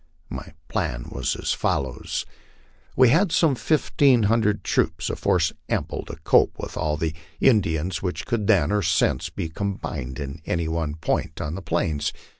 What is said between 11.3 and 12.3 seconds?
on the plains.